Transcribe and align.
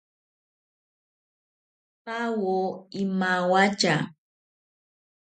Pawo 2.03 2.57
imawatya. 3.03 3.95